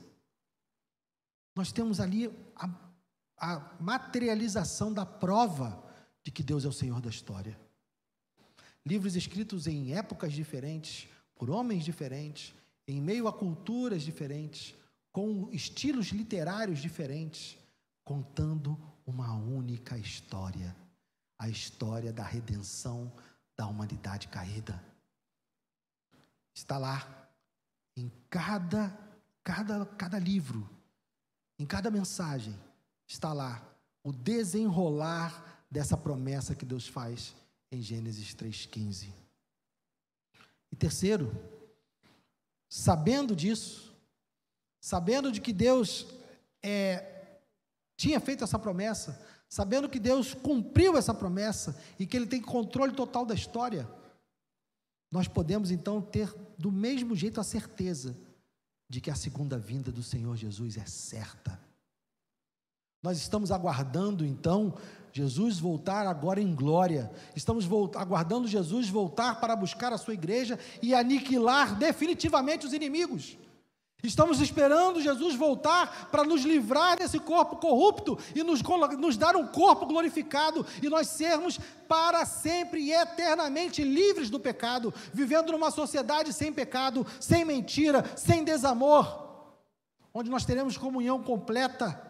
[1.56, 2.70] Nós temos ali a,
[3.38, 5.82] a materialização da prova
[6.22, 7.58] de que Deus é o Senhor da história.
[8.86, 12.54] Livros escritos em épocas diferentes, por homens diferentes,
[12.86, 14.76] em meio a culturas diferentes,
[15.14, 17.61] com estilos literários diferentes
[18.12, 20.76] contando uma única história,
[21.40, 23.10] a história da redenção
[23.56, 24.84] da humanidade caída.
[26.54, 27.30] Está lá,
[27.96, 28.90] em cada,
[29.42, 30.70] cada, cada livro,
[31.58, 32.54] em cada mensagem,
[33.08, 33.66] está lá
[34.04, 37.34] o desenrolar dessa promessa que Deus faz
[37.72, 39.08] em Gênesis 3,15.
[40.70, 41.32] E terceiro,
[42.68, 43.96] sabendo disso,
[44.82, 46.08] sabendo de que Deus
[46.62, 47.11] é
[48.02, 52.94] tinha feito essa promessa, sabendo que Deus cumpriu essa promessa e que Ele tem controle
[52.94, 53.88] total da história,
[55.12, 58.18] nós podemos então ter do mesmo jeito a certeza
[58.90, 61.60] de que a segunda vinda do Senhor Jesus é certa.
[63.04, 64.76] Nós estamos aguardando então
[65.14, 67.12] Jesus voltar agora em glória.
[67.36, 73.38] Estamos aguardando Jesus voltar para buscar a sua igreja e aniquilar definitivamente os inimigos.
[74.04, 78.62] Estamos esperando Jesus voltar para nos livrar desse corpo corrupto e nos,
[78.98, 84.92] nos, dar um corpo glorificado e nós sermos para sempre e eternamente livres do pecado,
[85.14, 89.54] vivendo numa sociedade sem pecado, sem mentira, sem desamor,
[90.12, 92.02] onde nós teremos comunhão completa,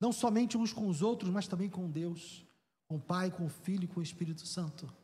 [0.00, 2.46] não somente uns com os outros, mas também com Deus,
[2.86, 4.99] com o Pai, com o Filho e com o Espírito Santo.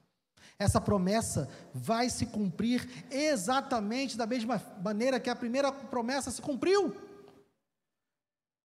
[0.58, 6.96] Essa promessa vai se cumprir exatamente da mesma maneira que a primeira promessa se cumpriu.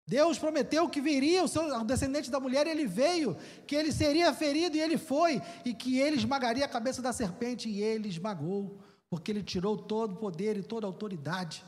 [0.07, 3.35] Deus prometeu que viria o, seu, descendente da mulher, e ele veio,
[3.67, 7.69] que ele seria ferido e ele foi, e que ele esmagaria a cabeça da serpente,
[7.69, 8.79] e ele esmagou,
[9.09, 11.63] porque ele tirou todo o poder e toda a autoridade.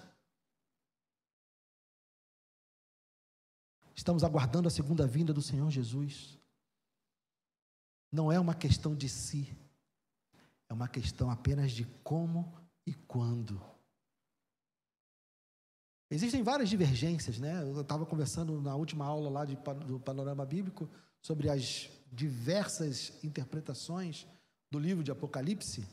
[3.95, 6.37] Estamos aguardando a segunda vinda do Senhor Jesus.
[8.11, 9.55] Não é uma questão de si,
[10.73, 12.51] é uma questão apenas de como
[12.83, 13.63] e quando.
[16.09, 17.61] Existem várias divergências, né?
[17.61, 19.55] Eu estava conversando na última aula lá de,
[19.85, 20.89] do Panorama Bíblico
[21.21, 24.27] sobre as diversas interpretações
[24.71, 25.87] do livro de Apocalipse.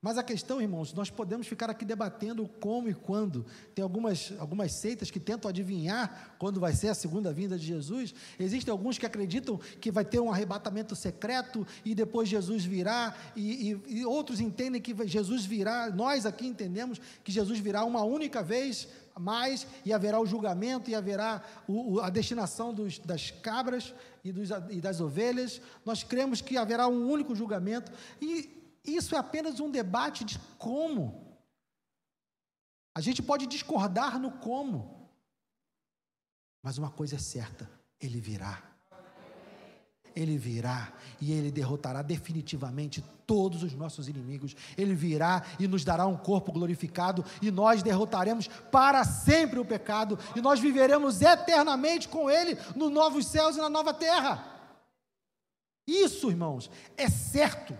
[0.00, 3.44] Mas a questão, irmãos, nós podemos ficar aqui debatendo como e quando.
[3.74, 8.14] Tem algumas, algumas seitas que tentam adivinhar quando vai ser a segunda vinda de Jesus.
[8.38, 13.12] Existem alguns que acreditam que vai ter um arrebatamento secreto e depois Jesus virá.
[13.34, 15.90] E, e, e outros entendem que Jesus virá.
[15.90, 18.86] Nós aqui entendemos que Jesus virá uma única vez
[19.18, 23.92] mais e haverá o julgamento e haverá o, o, a destinação dos, das cabras
[24.22, 25.60] e, dos, e das ovelhas.
[25.84, 27.90] Nós cremos que haverá um único julgamento.
[28.22, 31.36] E isso é apenas um debate de como.
[32.94, 35.10] A gente pode discordar no como,
[36.62, 37.70] mas uma coisa é certa:
[38.00, 38.62] ele virá.
[40.16, 44.56] Ele virá e ele derrotará definitivamente todos os nossos inimigos.
[44.76, 50.18] Ele virá e nos dará um corpo glorificado e nós derrotaremos para sempre o pecado
[50.34, 54.58] e nós viveremos eternamente com ele nos novos céus e na nova terra.
[55.86, 57.76] Isso, irmãos, é certo.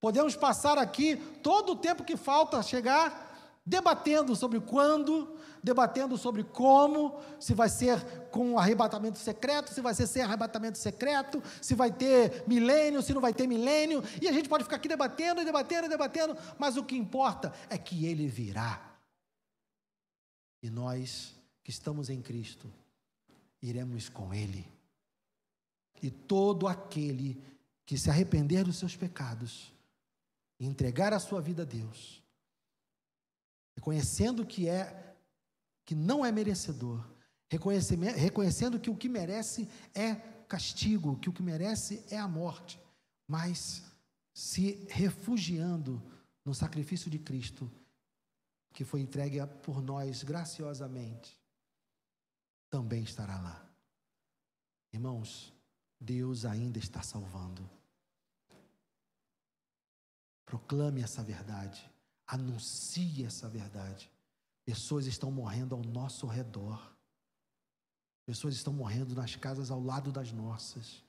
[0.00, 3.26] Podemos passar aqui todo o tempo que falta chegar
[3.68, 10.06] debatendo sobre quando, debatendo sobre como, se vai ser com arrebatamento secreto, se vai ser
[10.06, 14.48] sem arrebatamento secreto, se vai ter milênio, se não vai ter milênio, e a gente
[14.48, 18.96] pode ficar aqui debatendo e debatendo debatendo, mas o que importa é que ele virá.
[20.62, 22.72] E nós que estamos em Cristo,
[23.60, 24.66] iremos com ele.
[26.02, 27.42] E todo aquele
[27.84, 29.72] que se arrepender dos seus pecados,
[30.58, 32.22] e entregar a sua vida a Deus,
[33.76, 35.16] reconhecendo que é
[35.84, 37.02] que não é merecedor,
[37.48, 42.78] reconhecendo que o que merece é castigo, que o que merece é a morte,
[43.26, 43.82] mas
[44.34, 46.02] se refugiando
[46.44, 47.70] no sacrifício de Cristo,
[48.72, 51.38] que foi entregue por nós graciosamente,
[52.70, 53.66] também estará lá.
[54.92, 55.52] Irmãos,
[56.00, 57.68] Deus ainda está salvando.
[60.48, 61.88] Proclame essa verdade.
[62.26, 64.10] Anuncie essa verdade.
[64.64, 66.96] Pessoas estão morrendo ao nosso redor.
[68.26, 71.02] Pessoas estão morrendo nas casas ao lado das nossas,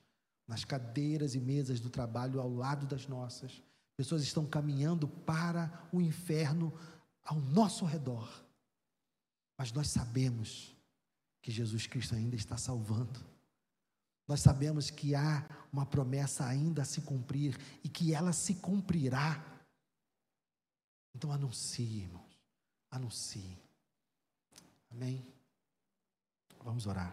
[0.46, 3.62] nas cadeiras e mesas do trabalho ao lado das nossas.
[3.96, 6.72] Pessoas estão caminhando para o inferno
[7.24, 8.28] ao nosso redor.
[9.56, 10.74] Mas nós sabemos
[11.42, 13.20] que Jesus Cristo ainda está salvando.
[14.30, 19.44] Nós sabemos que há uma promessa ainda a se cumprir e que ela se cumprirá.
[21.12, 22.40] Então anuncie, irmãos.
[22.92, 23.58] Anuncie.
[24.88, 25.26] Amém?
[26.62, 27.12] Vamos orar.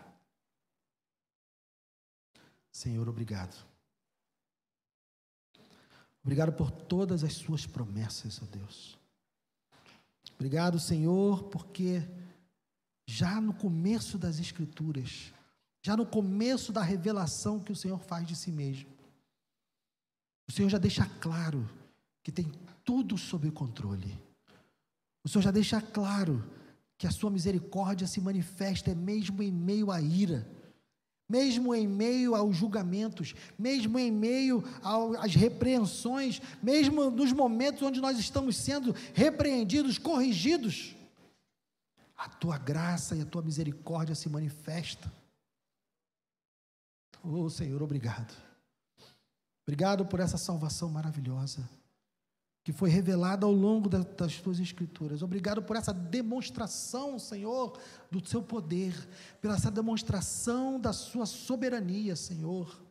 [2.72, 3.65] Senhor, obrigado.
[6.22, 8.95] Obrigado por todas as suas promessas, ó Deus.
[10.36, 12.07] Obrigado, Senhor, porque
[13.07, 15.34] já no começo das Escrituras,
[15.88, 18.89] já no começo da revelação que o Senhor faz de si mesmo,
[20.45, 21.65] o Senhor já deixa claro
[22.21, 22.51] que tem
[22.83, 24.21] tudo sob controle.
[25.23, 26.43] O Senhor já deixa claro
[26.97, 30.45] que a sua misericórdia se manifesta mesmo em meio à ira,
[31.29, 34.61] mesmo em meio aos julgamentos, mesmo em meio
[35.21, 40.97] às repreensões, mesmo nos momentos onde nós estamos sendo repreendidos, corrigidos.
[42.17, 45.09] A tua graça e a tua misericórdia se manifesta.
[47.30, 48.34] Oh Senhor, obrigado.
[49.63, 51.69] Obrigado por essa salvação maravilhosa
[52.63, 55.21] que foi revelada ao longo das tuas escrituras.
[55.21, 57.78] Obrigado por essa demonstração, Senhor,
[58.09, 58.93] do seu poder,
[59.41, 62.82] pela essa demonstração da sua soberania, Senhor.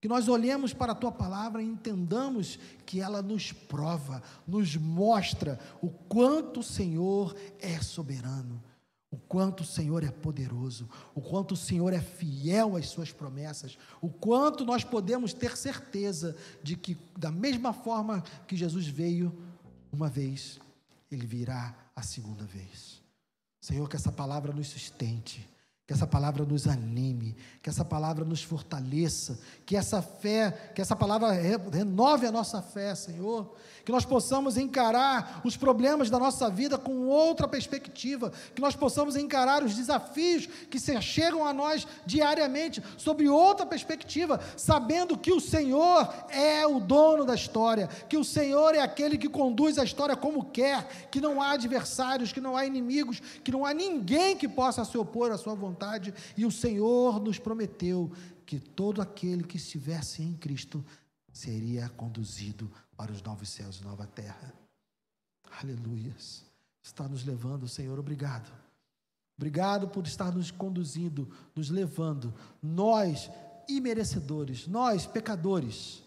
[0.00, 5.58] Que nós olhemos para a tua palavra e entendamos que ela nos prova, nos mostra
[5.80, 8.62] o quanto o Senhor é soberano
[9.14, 13.78] o quanto o Senhor é poderoso, o quanto o Senhor é fiel às suas promessas,
[14.00, 19.32] o quanto nós podemos ter certeza de que, da mesma forma que Jesus veio
[19.92, 20.58] uma vez,
[21.12, 23.00] ele virá a segunda vez.
[23.60, 25.48] Senhor, que essa palavra nos sustente,
[25.86, 30.96] que essa palavra nos anime, que essa palavra nos fortaleça, que essa fé, que essa
[30.96, 31.30] palavra
[31.70, 33.54] renove a nossa fé, Senhor,
[33.84, 39.14] que nós possamos encarar os problemas da nossa vida com outra perspectiva, que nós possamos
[39.14, 45.40] encarar os desafios que se chegam a nós diariamente sob outra perspectiva, sabendo que o
[45.40, 50.16] Senhor é o dono da história, que o Senhor é aquele que conduz a história
[50.16, 54.48] como quer, que não há adversários, que não há inimigos, que não há ninguém que
[54.48, 55.73] possa se opor à sua vontade,
[56.36, 58.12] e o Senhor nos prometeu
[58.46, 60.84] que todo aquele que estivesse em Cristo
[61.32, 64.52] seria conduzido para os novos céus e nova terra.
[65.60, 66.44] Aleluias.
[66.82, 68.52] Está nos levando, Senhor, obrigado.
[69.36, 73.30] Obrigado por estar nos conduzindo, nos levando, nós
[73.68, 76.04] imerecedores, nós pecadores,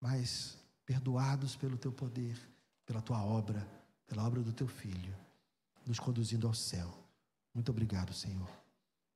[0.00, 0.56] mas
[0.86, 2.38] perdoados pelo teu poder,
[2.86, 3.66] pela tua obra,
[4.06, 5.14] pela obra do teu filho,
[5.84, 7.05] nos conduzindo ao céu.
[7.56, 8.50] Muito obrigado, Senhor.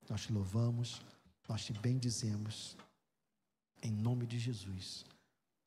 [0.08, 1.02] Nós te louvamos,
[1.46, 2.74] nós te bendizemos,
[3.82, 5.04] em nome de Jesus.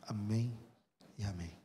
[0.02, 0.58] Amém
[1.16, 1.56] e amém.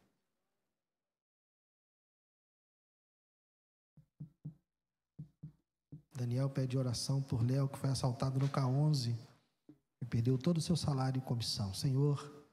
[6.12, 9.16] Daniel pede oração por Léo, que foi assaltado no K11
[10.02, 11.72] e perdeu todo o seu salário e comissão.
[11.72, 12.46] Senhor,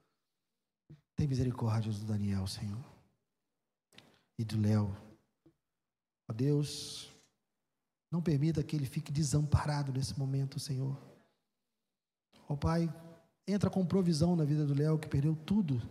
[1.13, 2.85] tem misericórdia do Daniel, Senhor,
[4.39, 4.95] e do Léo.
[6.29, 7.13] Ó Deus,
[8.11, 10.97] não permita que ele fique desamparado nesse momento, Senhor.
[12.47, 12.89] Ó Pai,
[13.47, 15.81] Entra com provisão na vida do Léo, que perdeu tudo.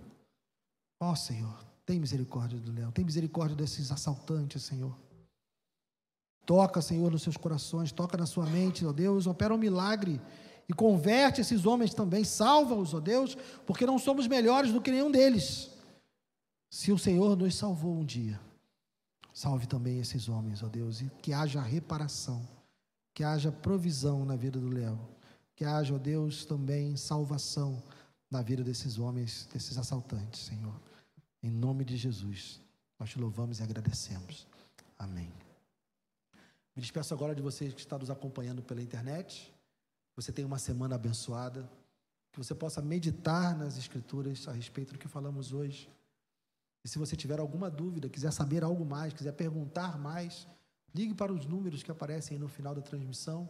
[0.99, 4.97] Ó oh, Senhor, tem misericórdia do Léo, tem misericórdia desses assaltantes, Senhor.
[6.45, 10.21] Toca, Senhor, nos seus corações, toca na sua mente, ó Deus, opera um milagre
[10.69, 15.11] e converte esses homens também, salva-os, ó Deus, porque não somos melhores do que nenhum
[15.11, 15.71] deles.
[16.69, 18.41] Se o Senhor nos salvou um dia,
[19.35, 22.49] salve também esses homens, ó Deus, e que haja reparação,
[23.13, 24.99] que haja provisão na vida do Léo.
[25.57, 27.83] Que haja, ó Deus, também salvação
[28.31, 30.75] na vida desses homens, desses assaltantes, Senhor.
[31.43, 32.61] Em nome de Jesus,
[32.99, 34.47] nós te louvamos e agradecemos.
[34.99, 35.33] Amém.
[36.75, 39.53] Me despeço agora de vocês que estão nos acompanhando pela internet.
[40.17, 41.69] Você tenha uma semana abençoada.
[42.33, 45.89] Que você possa meditar nas Escrituras a respeito do que falamos hoje.
[46.85, 50.47] E se você tiver alguma dúvida, quiser saber algo mais, quiser perguntar mais,
[50.95, 53.49] ligue para os números que aparecem no final da transmissão.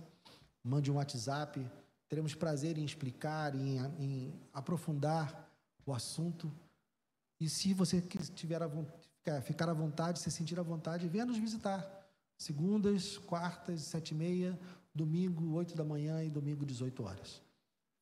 [0.63, 1.69] Mande um WhatsApp
[2.09, 5.51] Teremos prazer em explicar, em, em aprofundar
[5.85, 6.53] o assunto.
[7.41, 11.85] E se você tiver a, ficar à vontade, se sentir à vontade, venha nos visitar.
[12.39, 14.59] Segundas, quartas, sete e meia,
[14.95, 17.43] domingo, oito da manhã e domingo, 18 horas.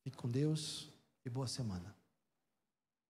[0.03, 0.89] Fique com Deus
[1.25, 2.02] e boa semana.